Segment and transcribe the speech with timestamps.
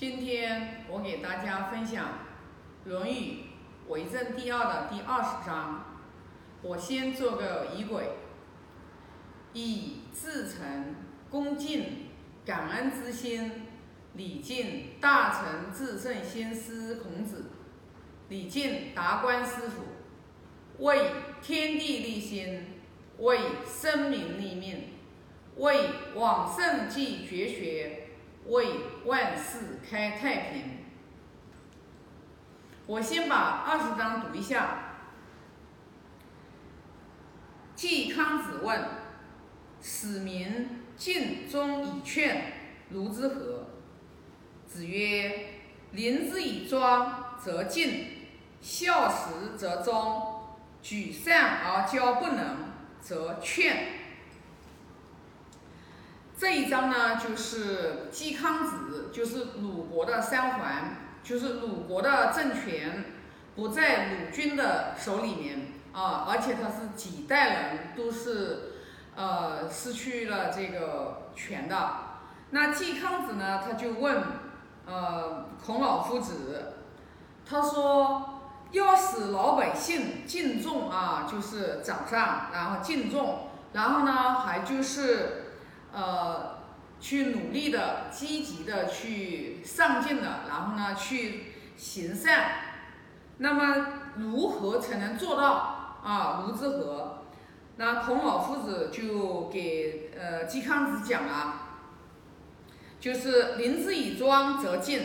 [0.00, 2.06] 今天我给大家分享
[2.88, 3.12] 《论语·
[3.90, 5.84] 为政第二》的第二十章。
[6.62, 8.12] 我先做个仪轨：
[9.52, 10.94] 以至诚、
[11.28, 12.06] 恭敬、
[12.46, 13.66] 感恩之心，
[14.14, 17.50] 礼敬大成至圣先师孔子，
[18.30, 19.82] 礼敬达观师傅，
[20.82, 21.10] 为
[21.42, 22.64] 天地立心，
[23.18, 24.94] 为生民立命，
[25.56, 28.06] 为往圣继绝学。
[28.46, 28.66] 为
[29.04, 30.78] 万世开太平。
[32.86, 34.78] 我先把二十章读一下。
[37.76, 38.84] 季康子问
[39.80, 42.52] ：“使民尽忠以劝，
[42.90, 43.68] 如之何？”
[44.66, 45.46] 子曰
[45.92, 48.06] ：“临之以庄则敬，
[48.60, 50.42] 孝实则忠，
[50.82, 52.70] 举善而教不能
[53.00, 53.99] 则劝。”
[56.40, 63.04] 这一章呢，就是季康子，就是鲁国的三桓，就是鲁国的政权
[63.54, 68.72] 不在鲁军的手里面啊，而且他是几代人都是
[69.14, 71.90] 呃失去了这个权的。
[72.48, 74.22] 那季康子呢，他就问
[74.86, 76.72] 呃孔老夫子，
[77.44, 85.39] 他说要使老百姓敬重啊，就是长上，然后敬重，然后呢还就是。
[85.92, 86.58] 呃，
[87.00, 92.50] 去努力的、积极的去上进的，然后呢，去行善。
[93.38, 96.44] 那么，如何才能做到啊？
[96.46, 97.22] 如之何？
[97.76, 101.78] 那孔老夫子就给呃季康子讲啊，
[103.00, 105.02] 就是临之以庄则敬，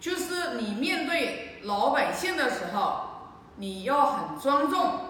[0.00, 5.00] 就是你面对老百姓的时候，你要很庄重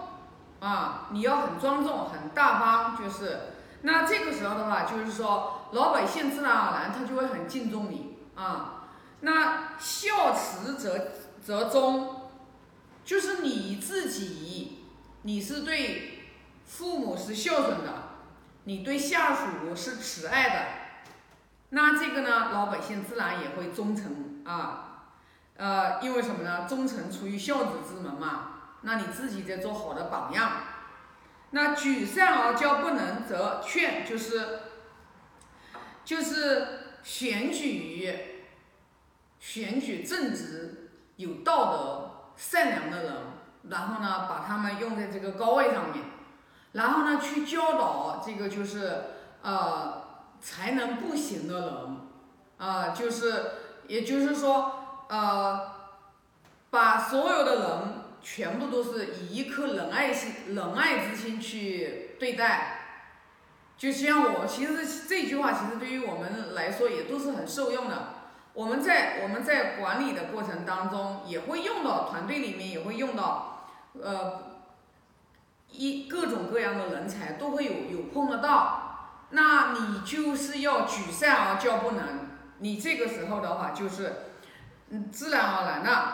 [0.59, 3.39] 啊，你要很庄重、很大方，就是。
[3.85, 8.87] 那这个时候的话，就是说老百姓自然而然他就会很敬重你啊。
[9.19, 12.31] 那孝慈则则忠，
[13.05, 14.85] 就是你自己，
[15.21, 16.29] 你是对
[16.65, 17.93] 父母是孝顺的，
[18.63, 20.65] 你对下属是慈爱的，
[21.69, 24.81] 那这个呢，老百姓自然也会忠诚啊。
[25.57, 26.65] 呃，因为什么呢？
[26.67, 28.47] 忠诚出于孝子之门嘛。
[28.81, 30.51] 那你自己得做好的榜样。
[31.51, 34.59] 那举善而教不能则劝，就是
[36.03, 38.45] 就是选举
[39.39, 43.13] 选举正直、有道德、善良的人，
[43.69, 46.03] 然后呢，把他们用在这个高位上面，
[46.73, 49.03] 然后呢，去教导这个就是
[49.41, 50.03] 呃
[50.41, 51.97] 才能不行的人，
[52.57, 53.45] 啊，就是
[53.87, 55.71] 也就是说呃
[56.69, 58.04] 把所有的人。
[58.27, 62.79] 全部都是以一颗仁爱心、仁爱之心去对待，
[63.77, 68.15] 就像我，其实这句话其实对于我们来说也都是很受用的。
[68.53, 73.67] 我们在我们在管理的过程当中也会用到，团队里面也会用到，
[74.01, 74.63] 呃，
[75.69, 79.27] 一各种各样的人才都会有有碰得到。
[79.29, 84.13] 那你就是要举善而教不能，你这个时候的话就是，
[84.89, 86.13] 嗯，自然而然的，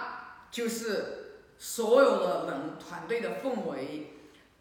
[0.52, 1.20] 就是。
[1.64, 4.14] 所有的人团队的氛围，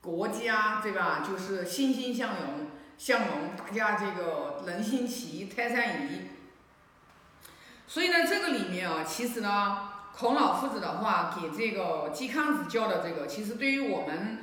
[0.02, 1.24] 国家对吧？
[1.26, 2.66] 就是欣欣向荣，
[2.98, 6.28] 向荣，大家这个人心齐，泰山移。
[7.86, 14.40] 所以呢，这个里面啊，其实呢，孔老夫子的话给这个季康子教的这个，其实对于我们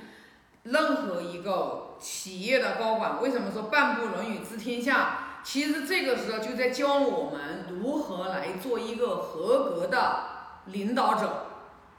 [0.64, 5.20] 任何一个企业的高管，为什么说半部《论语》治天下？
[5.44, 10.24] 其实这个时候就在教我们如何来做一个合格的
[10.66, 11.44] 领导者。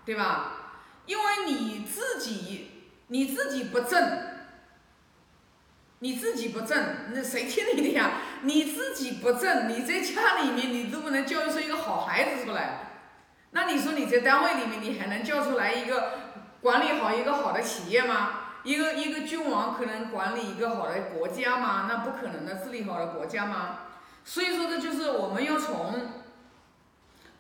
[0.09, 0.53] 对吧？
[1.05, 2.71] 因为你自己
[3.09, 4.23] 你自己不正，
[5.99, 6.83] 你自己不正，
[7.13, 8.13] 那谁听你的呀？
[8.41, 12.89] 你自己不正，你在家里面你都不能教育出一个好孩子出来，
[13.51, 16.15] 那你说你在单位里面你还能教出来一个
[16.63, 18.63] 管理好一个好的企业吗？
[18.63, 21.85] 一个一个君王可能管理一个好的国家吗？
[21.87, 23.81] 那不可能的，治理好的国家吗？
[24.25, 26.18] 所以说这就是我们要从。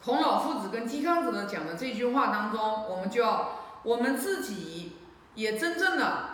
[0.08, 4.96] 孔老夫子跟嵇康子的讲的这句话当中，我们就要我们自己
[5.34, 6.30] 也真正的，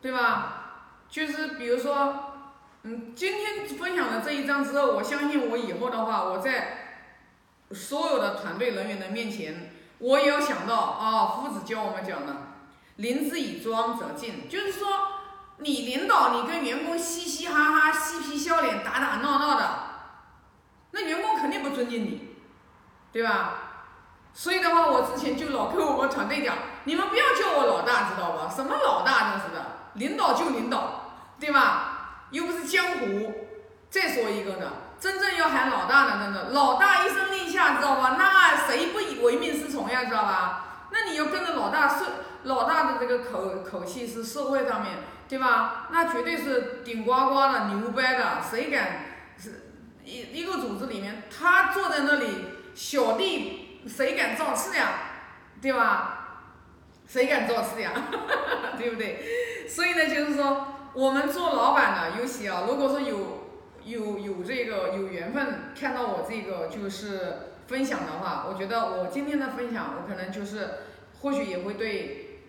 [0.00, 0.92] 对吧？
[1.08, 2.34] 就是比如说，
[2.84, 7.00] 嗯，今天分享了这一章之后，我相信我以后的话，我在
[7.72, 12.36] 所有的团队人员的面前，我也要想到啊，夫子教我们讲的
[12.94, 14.88] “临之以庄则敬”，就是说，
[15.58, 19.68] 你领导你跟员工嘻嘻哈哈、嬉皮笑脸、打打闹闹的，
[20.92, 22.29] 那员工肯定不尊敬你。
[23.12, 23.54] 对吧？
[24.32, 26.54] 所以的话，我之前就老跟我们团队讲，
[26.84, 28.48] 你们不要叫我老大，知道吧？
[28.48, 32.26] 什么老大真是的，领导就领导，对吧？
[32.30, 33.48] 又不是江湖。
[33.90, 34.70] 再说一个呢，
[35.00, 37.76] 真正要喊老大的，真的老大一声令下。
[37.76, 38.14] 知道吧？
[38.16, 40.88] 那谁不以唯命是从呀，知道吧？
[40.92, 42.04] 那你要跟着老大社
[42.44, 44.98] 老大的这个口口气是社会上面，
[45.28, 45.88] 对吧？
[45.90, 49.72] 那绝对是顶呱呱的牛掰的，谁敢是
[50.04, 54.88] 一一个组织里面，他坐在那里，小弟谁敢造次呀？
[55.60, 56.16] 对吧？
[57.06, 57.92] 谁敢造次呀？
[58.78, 59.66] 对不对？
[59.68, 63.38] 所以呢，就是说我们做老板的，尤其啊，如果说有。
[63.82, 70.68] 有有这个有缘分看到我这个就是分享的话，我觉得我今天的分享，我可能就是
[71.22, 72.40] 或许也会对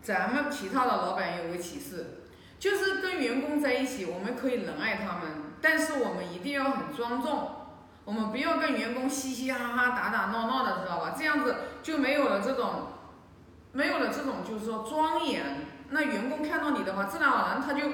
[0.00, 2.22] 咱们其他的老板有个启示，
[2.58, 7.61] 就是跟员工在一起，我们可以仁爱他们，但是我们一定要很庄重，
[8.04, 11.14] 我们不要跟员工嘻嘻哈哈、打打闹闹的，知道吧？
[11.16, 12.88] 这样子就没有了这种
[13.72, 17.92] 没有了这种就是说庄严，那员工看到你的话，自然而然他就。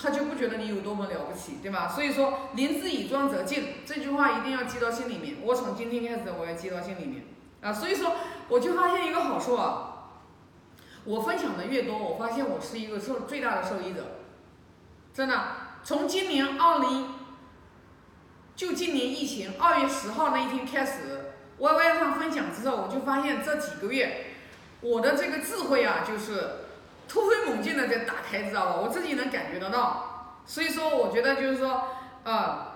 [0.00, 1.88] 他就不觉得你有多么了不起，对吧？
[1.88, 5.38] 所以说“临之以庄则静”这句话一定要记到心里面。
[5.42, 7.24] 我从今天开始，我要记到心里面
[7.62, 7.72] 啊。
[7.72, 8.12] 所以说，
[8.48, 10.10] 我就发现一个好处啊，
[11.02, 14.04] 我分享的越多，我发现我是一个受最大的受益者。
[15.12, 15.34] 真的，
[15.82, 17.14] 从今年二零，
[18.58, 24.34] 就今年疫情二月十号那一天开始，Y Y 上分享之后，我就发现这几个月
[24.80, 26.64] 我的这个智慧啊，就是。
[27.06, 28.76] 突飞猛进的在打开，知道吧？
[28.82, 31.84] 我自己能感觉得到，所以说我觉得就是说，
[32.24, 32.66] 呃，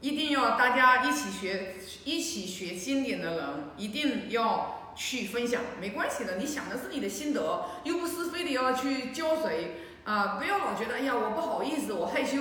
[0.00, 1.74] 一定要大家一起学，
[2.06, 3.44] 一起学经典的人，
[3.76, 6.36] 一定要去分享，没关系的。
[6.36, 10.38] 你想的是你的心得，又不是非得要去教谁啊！
[10.38, 12.38] 不要老觉得，哎呀，我不好意思，我害羞。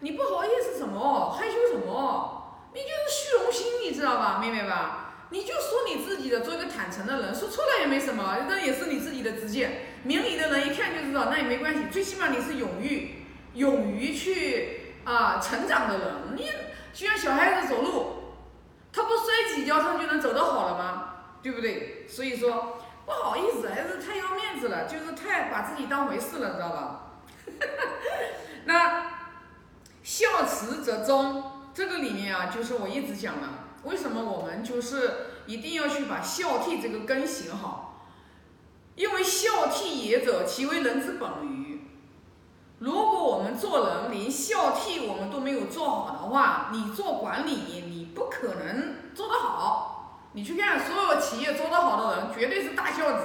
[0.00, 1.30] 你不好意思什么？
[1.30, 2.60] 害羞什么？
[2.74, 4.38] 你就是虚荣心，你知道吧？
[4.40, 5.02] 明白吧？
[5.30, 9.96] 你就说你自己的，做一个坦诚的人，说错了也没什么，那也是你自己的直见。
[10.04, 11.86] 明理的人一看就知道，那也没关系。
[11.90, 16.36] 最起码你是勇于、勇于去啊成长的人。
[16.36, 16.48] 你
[16.92, 18.34] 就像小孩子走路，
[18.92, 21.14] 他不摔几跤，他就能走得好了吗？
[21.42, 22.06] 对不对？
[22.08, 27.12] 所以说不好意思，还是太要面子了，就是太把自己当回事了，知道吧？
[28.66, 29.15] 那
[30.06, 31.42] 孝慈则忠，
[31.74, 33.48] 这个里面啊，就是我一直讲的。
[33.82, 38.04] 为什么我们就是一定要去把孝悌这个根行好？
[38.94, 41.88] 因为孝悌也者，其为人之本于。
[42.78, 50.20] 如果我们做人连孝悌我们都没有做好的话，你做管理你不可能做得好。
[50.34, 53.24] 你去看所有企业做得好的人，绝对是大孝子。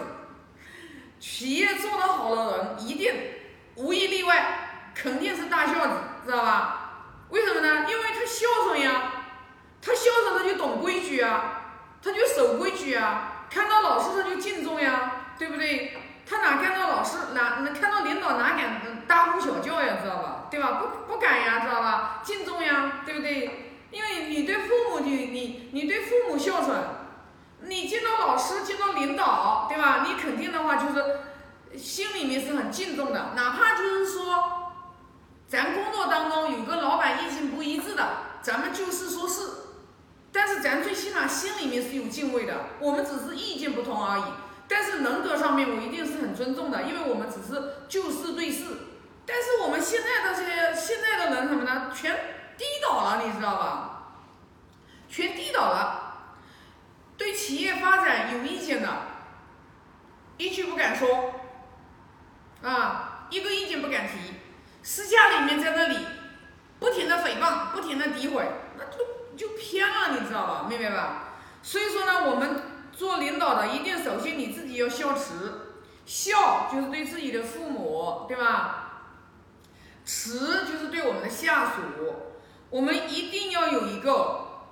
[1.20, 3.14] 企业做得好的人，一定
[3.76, 5.94] 无一例外，肯定是大孝子，
[6.26, 6.90] 知道吧？
[7.30, 7.86] 为什么呢？
[7.90, 9.04] 因为他孝顺呀。
[9.84, 11.62] 他孝顺，他就懂规矩啊，
[12.04, 15.98] 他就守规矩啊，看到老师他就敬重呀，对不对？
[16.30, 20.46] 他哪看到老师哪看到领导哪敢大呼小叫呀，知道吧？
[20.52, 20.74] 对吧？
[20.74, 22.22] 不不敢呀，知道吧？
[22.24, 23.80] 敬重呀，对不对？
[23.90, 26.78] 因为你对父母你你你对父母孝顺，
[27.62, 30.06] 你见到老师见到领导，对吧？
[30.08, 34.71] 你肯定的话就是心里面是很敬重的，哪怕就是说
[35.52, 38.08] 咱工作当中有个老板意见不一致的，
[38.42, 39.52] 咱们就事说事。
[40.32, 44.24] 但是咱最起码心里面是有敬畏的，我们只是意见不同而已。
[44.70, 48.64] 但是人格上面我一定是很尊重的，因为我们只是就事对事。
[49.26, 51.92] 但是我们现在这些现在的人什么呢？
[51.94, 52.16] 全
[52.58, 54.14] 低倒了，你知道吧？
[55.10, 56.38] 全低倒了，
[57.18, 58.88] 对企业发展有意见的，
[60.38, 61.34] 一句不敢说，
[62.64, 64.31] 啊，一个意见不敢提，
[64.82, 65.98] 私下里面在那里
[66.80, 68.46] 不停的诽谤，不停的诋毁，
[68.78, 69.12] 那就。
[69.38, 70.68] 就偏了，你知道吧？
[70.70, 71.30] 明白吧？
[71.64, 72.62] 所以说呢，我们
[72.92, 79.16] 做领导的一定首先你自己要孝慈，孝就是对自己的父母，对吧？
[80.06, 81.82] 慈就是对我们的下属，
[82.70, 84.68] 我们一定要有一个，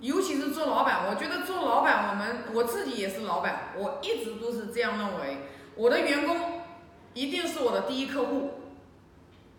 [0.00, 6.62] 尤其是做老板，我觉得做老板，我们我自己也是老板，我一直都是这样认为，我的员工
[7.14, 8.59] 一定是我的第一客户。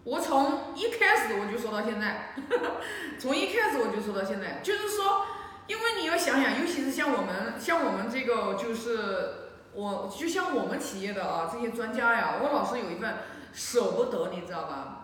[0.03, 2.34] 我从一开始我就说到现在，
[3.20, 5.25] 从一开始我就说到现在，就是说，
[5.67, 13.17] 因为你要想想，尤其是像我们，像我们这个，就是我，就像我们企业的啊这些专家呀，我老是有一份
[13.53, 14.98] 舍不得，你知道吧？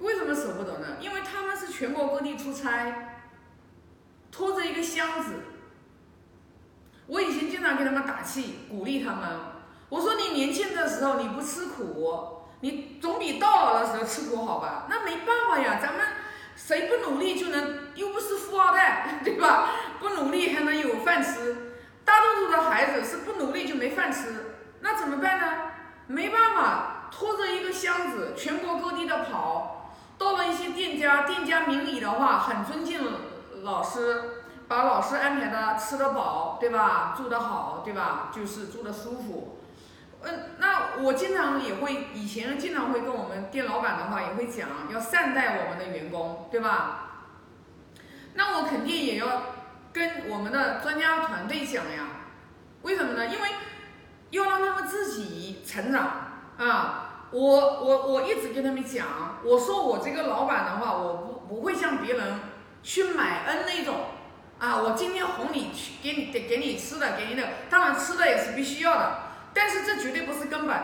[0.00, 0.96] 为什么舍不得呢？
[1.00, 3.22] 因为他们是全国各地出差，
[4.32, 5.34] 拖着一个箱子。
[7.06, 9.38] 我以前经常给他们打气，鼓励他们，
[9.88, 12.41] 我说你年轻的时候你不吃苦。
[12.62, 14.86] 你总比到老的时候吃苦好吧？
[14.90, 16.06] 那没办法呀，咱们
[16.54, 19.68] 谁不努力就能，又不是富二代， 对吧？
[19.98, 21.74] 不努力还能有饭吃。
[22.04, 25.46] 大多数的孩子是不努力就没饭吃，那怎么办呢？
[26.06, 29.90] 没办法，拖着一个箱子，全国各地的跑。
[30.18, 33.00] 到了一些店家，店家明理的话，很尊敬
[33.62, 37.12] 老师，把老师安排的吃得饱，对吧？
[37.16, 38.30] 住得好，对吧？
[38.32, 39.58] 就是住得舒服。
[40.24, 47.08] 嗯，那我经常也会，以前经常会跟我们店老板的话也会讲，要善待我们的员工，对吧？
[48.34, 49.42] 那我肯定也要
[49.92, 52.08] 跟我们的专家团队讲呀。
[52.82, 53.26] 为什么呢？
[53.26, 53.48] 因为
[54.30, 56.02] 要让他们自己成长
[56.58, 57.08] 啊。
[57.30, 59.06] 我我我一直跟他们讲，
[59.42, 62.40] 我说我这个老板的话，我不不会像别人
[62.82, 63.94] 去买恩那种
[64.58, 64.76] 啊。
[64.76, 69.18] 我今天哄你去给你给给你吃的，给你的，当然吃的也是必须要的，
[69.54, 70.76] 但是这绝对不是根本。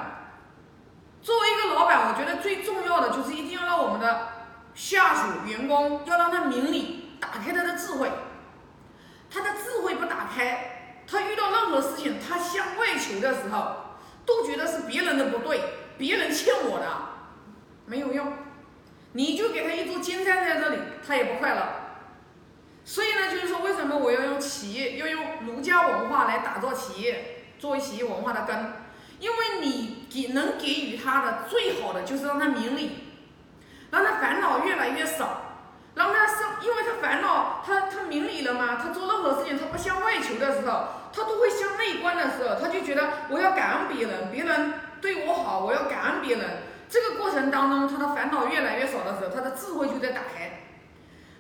[1.21, 4.29] 作为一个老板，我觉得最重要的就是一定要让我们的
[4.75, 8.11] 下属员工要让他明理，打开他的智慧。
[9.31, 13.77] 他的智慧不打开，他遇到任何事情，他向外求的时候，
[14.25, 15.61] 都觉得是别人的不对。
[15.99, 16.87] 别人欠我的
[17.85, 18.33] 没有用，
[19.13, 21.63] 你就给他一座金山在这里，他也不快乐。
[22.85, 28.73] 所以呢，就是说，为什么我要用企业，要用儒家文化来打造企业，作为企业文化的根？
[29.19, 33.05] 因为你给能给予他的最好的，就是让他明理，
[33.91, 35.43] 让他烦恼越来越少，
[35.95, 44.75] 让他生，因为他烦恼，他他明理了嘛，他做任何事情，他不向外求的时候，他都会向内观的时候，他就觉得我要感恩别人，别人。
[45.01, 46.63] 对我好，我要感恩别人。
[46.89, 50.63] 这个过程当中，他的烦恼越来越少的时候，他的智慧就在打开。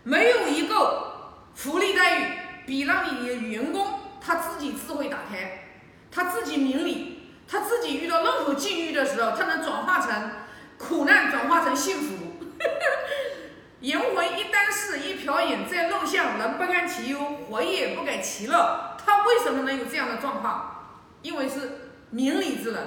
[0.04, 2.25] 没有一个福利待遇
[2.66, 5.67] 比让你的员工他自己智慧打开，
[6.10, 10.30] 他自己明理，他自己遇到任何境遇的时候，他能转化成
[10.78, 12.14] 苦难，转化成幸福。
[13.80, 18.96] 颜回一箪食，一瓢饮，在陋巷，人不堪其忧，活也不改其乐。
[19.04, 20.96] 他为什么能有这样的状况？
[21.22, 22.84] 因为是明理之人。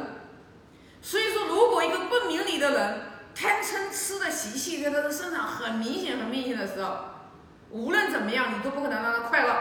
[1.02, 3.02] 所以说，如果一个不明理的人
[3.34, 6.98] 贪嗔痴的习气在他的身上很明显、很明显的时候，
[7.70, 9.56] 无论怎么样，你都不可能让他快乐，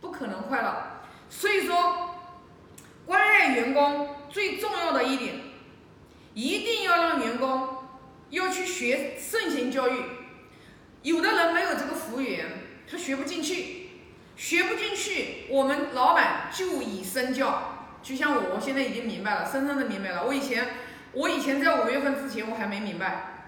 [0.00, 0.74] 不可能快乐。
[1.28, 2.11] 所以说，
[3.12, 5.34] 关爱员工最重要的一点，
[6.32, 7.68] 一定要让员工
[8.30, 10.02] 要去学圣贤教育。
[11.02, 12.46] 有的人没有这个福缘，
[12.90, 13.90] 他学不进去，
[14.34, 17.90] 学不进去，我们老板就以身教。
[18.02, 20.24] 就像我，我现在已经明白了，深深的明白了。
[20.24, 20.68] 我以前，
[21.12, 23.44] 我以前在五月份之前我还没明白，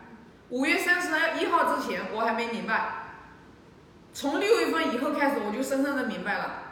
[0.50, 1.08] 五月三十
[1.42, 3.14] 一号之前我还没明白，
[4.12, 6.64] 从六月份以后开始我就深深的明白了。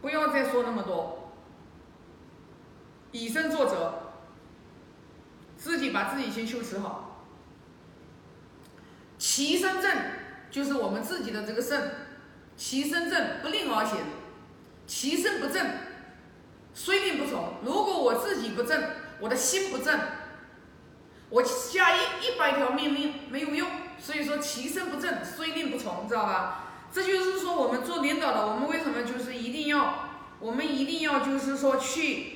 [0.00, 1.15] 不要再说那么多，
[3.16, 3.94] 以身作则，
[5.56, 7.24] 自己把自己先修持好。
[9.16, 9.92] 其身正
[10.50, 11.92] 就是我们自己的这个肾，
[12.56, 13.98] 其身正不令而行，
[14.86, 15.66] 其身不正。
[16.74, 17.54] 虽令不从。
[17.64, 19.98] 如果我自己不正，我的心不正，
[21.30, 23.66] 我下一一百条命令没有用。
[23.98, 26.64] 所以说，其身不正，虽令不从，知道吧？
[26.92, 32.35] 这就是说，我们做领导的，我们为什么就是一定要，我们一定要就是说去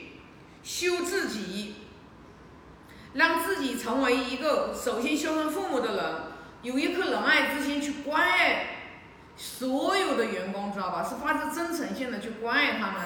[0.62, 1.76] 修自己，
[3.14, 6.14] 让自己成为一个首先孝顺父母的人，
[6.62, 8.66] 有一颗仁爱之心去关爱
[9.36, 11.02] 所有的员工，知道吧？
[11.02, 13.00] 是发自真诚性的去关爱他们。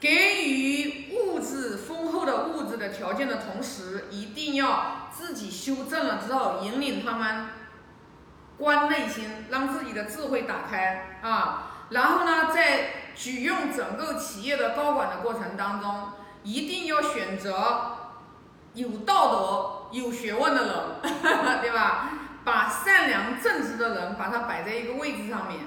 [0.00, 7.48] 给予物质丰厚的物质的条件的同时，一定要自己修正了之后，引领他们
[8.56, 11.86] 观内心，让自己的智慧打开啊。
[11.90, 16.12] 然后呢，在举用整个企业的高管的过程当中，
[16.48, 17.96] 一定要选择
[18.72, 22.08] 有道德、有学问的人， 对吧？
[22.42, 25.60] 把善良正直的人把他摆在一个位置上面，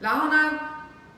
[0.00, 0.58] 然后呢？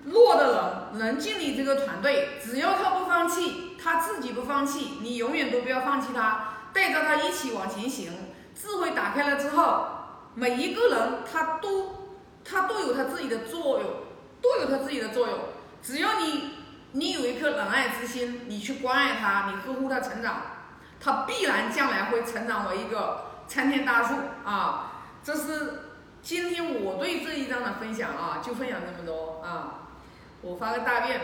[0.04, 0.52] 弱的
[0.92, 8.12] 人能进你这个团队，只要他不放弃，他自己不放弃，你永远都不要放弃他，带着他一起往前行。
[8.54, 9.86] 智慧打开了之后，
[10.34, 12.10] 每一个人他都
[12.44, 13.90] 他都有他自己的作用，
[14.42, 15.38] 都有他自己的作用。
[15.82, 16.50] 只要你
[16.96, 20.42] 你有一颗仁爱之心，你去关爱他，你呵护他成长，
[21.00, 25.02] 他必然将来会成长为一个参天大树啊！
[25.20, 25.80] 这是
[26.22, 29.88] 今天我对这一章的分享啊，就分享这么多啊。
[30.40, 31.20] 我发个大愿，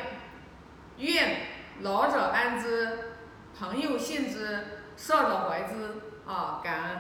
[0.97, 1.47] 愿
[1.83, 3.13] 老者安之，
[3.57, 6.61] 朋友信之，少者怀之啊！
[6.65, 6.99] 感恩。